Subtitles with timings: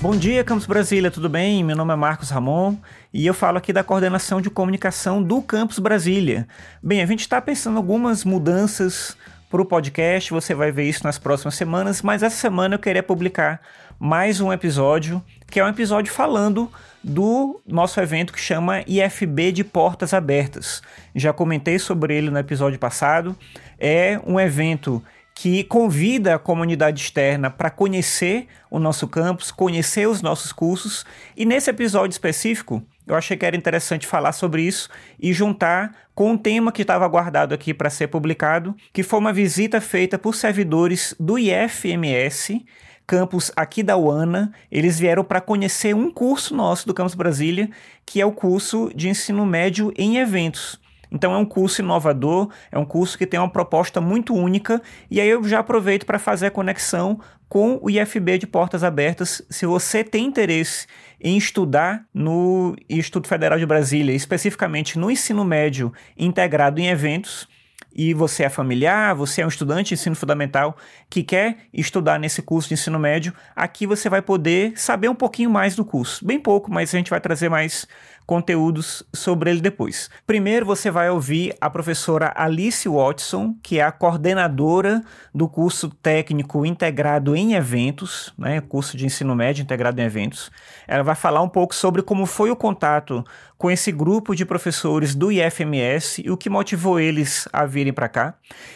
[0.00, 1.64] Bom dia, Campus Brasília, tudo bem?
[1.64, 2.76] Meu nome é Marcos Ramon
[3.12, 6.46] e eu falo aqui da coordenação de comunicação do Campus Brasília.
[6.80, 9.16] Bem, a gente está pensando algumas mudanças
[9.50, 13.02] para o podcast, você vai ver isso nas próximas semanas, mas essa semana eu queria
[13.02, 13.60] publicar
[13.98, 16.70] mais um episódio, que é um episódio falando
[17.02, 20.80] do nosso evento que chama IFB de Portas Abertas.
[21.12, 23.36] Já comentei sobre ele no episódio passado.
[23.80, 25.02] É um evento
[25.40, 31.06] que convida a comunidade externa para conhecer o nosso campus, conhecer os nossos cursos.
[31.36, 36.32] E nesse episódio específico, eu achei que era interessante falar sobre isso e juntar com
[36.32, 40.34] um tema que estava guardado aqui para ser publicado, que foi uma visita feita por
[40.34, 42.66] servidores do IFMS,
[43.06, 44.52] campus aqui da UANA.
[44.72, 47.70] Eles vieram para conhecer um curso nosso do Campus Brasília,
[48.04, 50.80] que é o curso de ensino médio em eventos.
[51.10, 54.80] Então é um curso inovador, é um curso que tem uma proposta muito única,
[55.10, 59.42] e aí eu já aproveito para fazer a conexão com o IFB de Portas Abertas.
[59.48, 60.86] Se você tem interesse
[61.20, 67.48] em estudar no Instituto Federal de Brasília, especificamente no ensino médio integrado em eventos,
[67.94, 70.76] e você é familiar, você é um estudante de ensino fundamental
[71.08, 75.50] que quer estudar nesse curso de ensino médio, aqui você vai poder saber um pouquinho
[75.50, 76.24] mais do curso.
[76.24, 77.86] Bem pouco, mas a gente vai trazer mais
[78.28, 80.10] conteúdos sobre ele depois.
[80.26, 85.02] Primeiro você vai ouvir a professora Alice Watson, que é a coordenadora
[85.34, 90.50] do curso técnico integrado em eventos, né, curso de ensino médio integrado em eventos.
[90.86, 93.24] Ela vai falar um pouco sobre como foi o contato
[93.56, 98.08] com esse grupo de professores do IFMS e o que motivou eles a virem para
[98.08, 98.34] cá.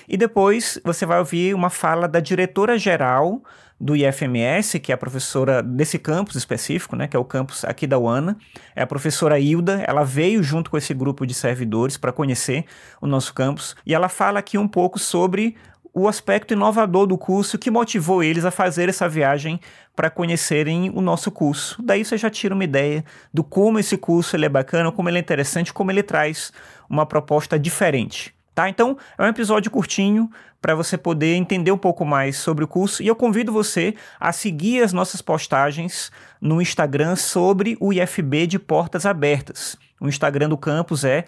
[0.09, 3.43] E depois você vai ouvir uma fala da diretora geral
[3.81, 7.85] do IFMS, que é a professora desse campus específico, né, que é o campus aqui
[7.85, 8.37] da UANA,
[8.77, 12.65] é a professora Hilda, ela veio junto com esse grupo de servidores para conhecer
[13.01, 15.57] o nosso campus, e ela fala aqui um pouco sobre
[15.93, 19.61] o aspecto inovador do curso que motivou eles a fazer essa viagem
[19.97, 21.83] para conhecerem o nosso curso.
[21.83, 25.19] Daí você já tira uma ideia do como esse curso ele é bacana, como ele
[25.19, 26.53] é interessante, como ele traz
[26.89, 28.35] uma proposta diferente.
[28.55, 28.69] Tá?
[28.69, 30.31] Então, é um episódio curtinho
[30.61, 34.31] para você poder entender um pouco mais sobre o curso e eu convido você a
[34.31, 39.77] seguir as nossas postagens no Instagram sobre o IFB de Portas Abertas.
[40.01, 41.25] O Instagram do campus é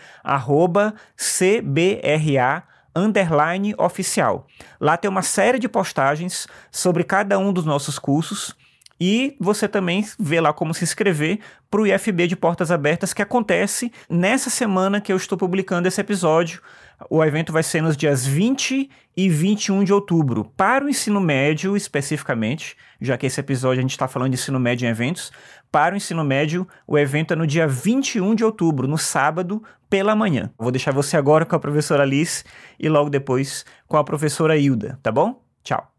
[1.16, 2.62] CBRA
[2.94, 4.46] underline oficial.
[4.80, 8.54] Lá tem uma série de postagens sobre cada um dos nossos cursos
[9.00, 13.22] e você também vê lá como se inscrever para o IFB de Portas Abertas que
[13.22, 16.62] acontece nessa semana que eu estou publicando esse episódio.
[17.10, 20.44] O evento vai ser nos dias 20 e 21 de outubro.
[20.56, 24.59] Para o ensino médio, especificamente, já que esse episódio a gente está falando de ensino
[24.59, 25.33] médio em eventos,
[25.71, 30.15] para o ensino médio, o evento é no dia 21 de outubro, no sábado, pela
[30.15, 30.50] manhã.
[30.59, 32.44] Vou deixar você agora com a professora Alice
[32.78, 35.43] e logo depois com a professora Hilda, tá bom?
[35.62, 35.91] Tchau.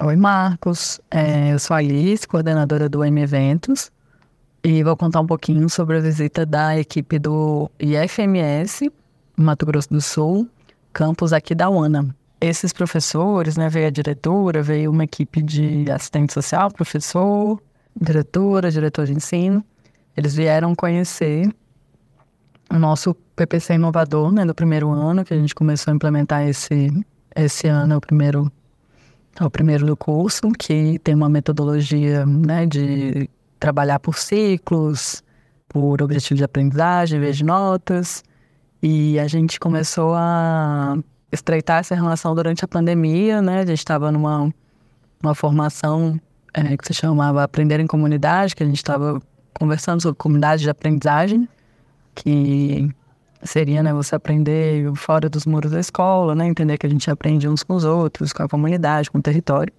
[0.00, 1.00] Oi, Marcos.
[1.10, 3.90] É, eu sou a Alice, coordenadora do M Eventos,
[4.62, 8.92] e vou contar um pouquinho sobre a visita da equipe do IFMS
[9.38, 10.48] Mato Grosso do Sul,
[10.92, 12.14] campus aqui da UANA.
[12.40, 17.60] Esses professores, né, veio a diretora, veio uma equipe de assistente social, professor,
[18.00, 19.64] diretora, diretor de ensino.
[20.16, 21.48] Eles vieram conhecer
[22.70, 26.90] o nosso PPC inovador, né, do primeiro ano, que a gente começou a implementar esse,
[27.34, 28.50] esse ano, é o primeiro,
[29.40, 35.22] é o primeiro do curso, que tem uma metodologia, né, de trabalhar por ciclos,
[35.68, 38.22] por objetivo de aprendizagem, em vez de notas.
[38.82, 40.96] E a gente começou a
[41.32, 43.60] estreitar essa relação durante a pandemia, né?
[43.60, 44.52] A gente estava numa
[45.22, 46.18] uma formação
[46.54, 49.20] é, que se chamava Aprender em Comunidade, que a gente estava
[49.52, 51.48] conversando sobre comunidade de aprendizagem,
[52.14, 52.88] que
[53.42, 56.46] seria né, você aprender fora dos muros da escola, né?
[56.46, 59.72] Entender que a gente aprende uns com os outros, com a comunidade, com o território.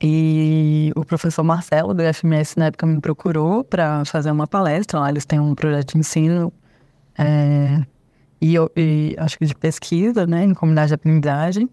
[0.00, 4.98] E o professor Marcelo, do FMS, na época, me procurou para fazer uma palestra.
[4.98, 6.52] Lá eles têm um projeto de ensino
[7.18, 7.82] é,
[8.40, 11.68] e, eu, e acho que de pesquisa, né, em comunidade de aprendizagem.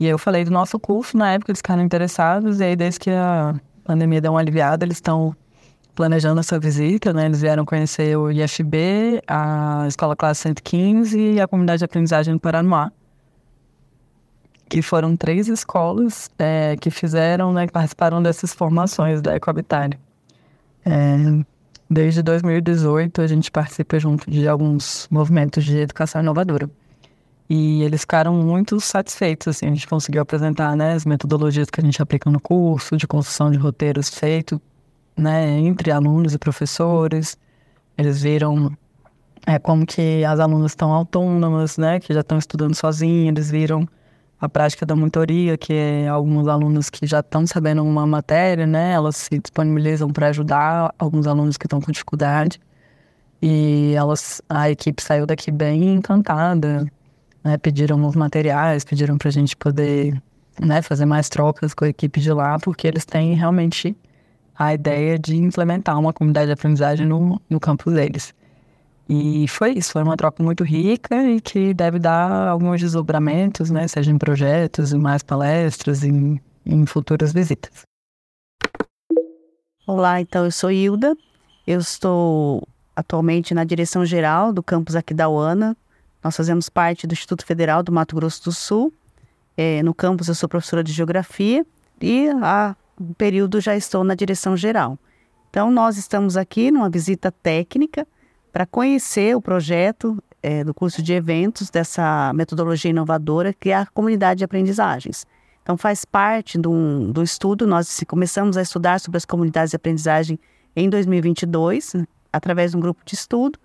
[0.00, 3.10] E eu falei do nosso curso, na época eles ficaram interessados, e aí desde que
[3.10, 3.54] a
[3.84, 5.34] pandemia deu uma aliviada, eles estão
[5.94, 7.26] planejando essa visita, né?
[7.26, 12.38] Eles vieram conhecer o IFB, a Escola Classe 115 e a Comunidade de Aprendizagem do
[12.38, 12.92] Paranoá.
[14.68, 19.98] Que foram três escolas é, que fizeram, né, que participaram dessas formações da Ecohabitário.
[20.86, 21.16] É,
[21.90, 26.68] Desde 2018, a gente participa junto de alguns movimentos de educação inovadora.
[27.48, 31.84] E eles ficaram muito satisfeitos, assim, a gente conseguiu apresentar, né, as metodologias que a
[31.84, 34.60] gente aplica no curso, de construção de roteiros feito,
[35.16, 37.38] né, entre alunos e professores.
[37.96, 38.76] Eles viram
[39.46, 43.88] é, como que as alunas estão autônomas, né, que já estão estudando sozinhas, eles viram
[44.40, 48.92] a prática da monitoria, que é alguns alunos que já estão sabendo uma matéria, né?
[48.92, 52.60] Elas se disponibilizam para ajudar alguns alunos que estão com dificuldade.
[53.42, 56.86] E elas, a equipe saiu daqui bem encantada,
[57.42, 57.58] né?
[57.58, 60.20] Pediram os materiais, pediram para a gente poder
[60.60, 63.96] né, fazer mais trocas com a equipe de lá, porque eles têm realmente
[64.56, 68.34] a ideia de implementar uma comunidade de aprendizagem no, no campus deles.
[69.08, 73.88] E foi isso, foi uma troca muito rica e que deve dar alguns desdobramentos, né?
[73.88, 77.84] Seja em projetos, em mais palestras, em, em futuras visitas.
[79.86, 81.16] Olá, então eu sou Hilda,
[81.66, 85.74] eu estou atualmente na direção geral do campus aqui da UANA.
[86.22, 88.92] Nós fazemos parte do Instituto Federal do Mato Grosso do Sul.
[89.56, 91.64] É, no campus eu sou professora de Geografia
[91.98, 94.98] e há um período já estou na direção geral.
[95.48, 98.06] Então nós estamos aqui numa visita técnica
[98.52, 103.86] para conhecer o projeto é, do curso de eventos dessa metodologia inovadora que é a
[103.86, 105.26] comunidade de aprendizagens.
[105.62, 110.38] Então, faz parte do, do estudo, nós começamos a estudar sobre as comunidades de aprendizagem
[110.74, 111.92] em 2022,
[112.32, 113.58] através de um grupo de estudo,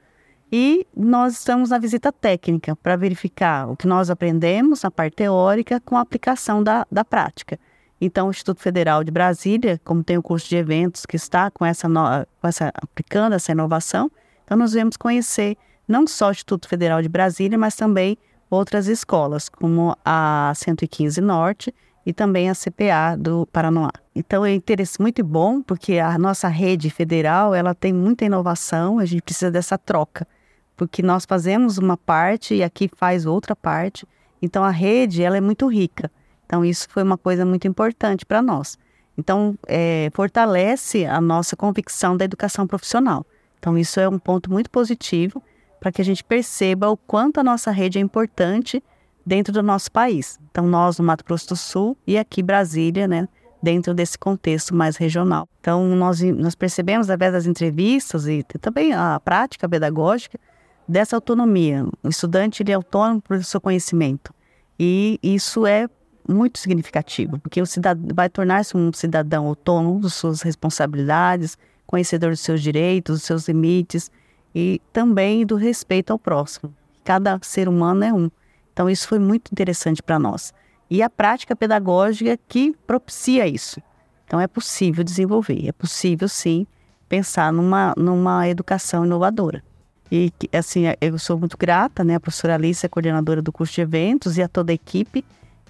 [0.52, 5.80] e nós estamos na visita técnica para verificar o que nós aprendemos na parte teórica
[5.80, 7.58] com a aplicação da, da prática.
[8.00, 11.66] Então, o Instituto Federal de Brasília, como tem o curso de eventos que está com
[11.66, 14.12] essa, com essa aplicando essa inovação,
[14.44, 15.58] então, nós viemos conhecer
[15.88, 18.18] não só o Instituto Federal de Brasília, mas também
[18.50, 21.74] outras escolas, como a 115 Norte
[22.06, 23.92] e também a CPA do Paranoá.
[24.14, 29.06] Então, é interesse muito bom, porque a nossa rede federal ela tem muita inovação, a
[29.06, 30.28] gente precisa dessa troca,
[30.76, 34.06] porque nós fazemos uma parte e aqui faz outra parte.
[34.42, 36.12] Então, a rede ela é muito rica.
[36.46, 38.78] Então, isso foi uma coisa muito importante para nós.
[39.18, 43.26] Então, é, fortalece a nossa convicção da educação profissional.
[43.64, 45.42] Então, isso é um ponto muito positivo
[45.80, 48.84] para que a gente perceba o quanto a nossa rede é importante
[49.26, 50.38] dentro do nosso país.
[50.52, 53.26] Então, nós no Mato Grosso do Sul e aqui Brasília, né,
[53.62, 55.48] dentro desse contexto mais regional.
[55.62, 60.38] Então, nós, nós percebemos, através das entrevistas e também a prática pedagógica,
[60.86, 61.86] dessa autonomia.
[62.04, 64.34] O estudante ele é autônomo para o seu conhecimento.
[64.78, 65.88] E isso é
[66.28, 71.58] muito significativo, porque o cidadão vai tornar-se um cidadão autônomo das suas responsabilidades,
[71.94, 74.10] conhecedor dos seus direitos, dos seus limites
[74.56, 76.74] e também do respeito ao próximo.
[77.04, 78.32] Cada ser humano é um.
[78.74, 80.52] Então, isso foi muito interessante para nós.
[80.90, 83.80] E a prática pedagógica que propicia isso.
[84.26, 86.66] Então, é possível desenvolver, é possível sim
[87.08, 89.64] pensar numa, numa educação inovadora.
[90.12, 92.16] E, assim, eu sou muito grata, né?
[92.16, 95.24] A professora Alice é coordenadora do curso de eventos e a toda a equipe.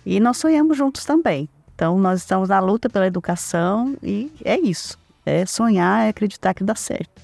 [0.05, 1.49] E nós sonhamos juntos também.
[1.75, 5.02] Então, nós estamos na luta pela educação e é isso.
[5.25, 7.21] É sonhar, é acreditar que dá certo.